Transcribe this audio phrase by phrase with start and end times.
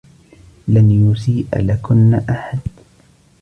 [0.67, 2.59] لن يسيء لكن أحد.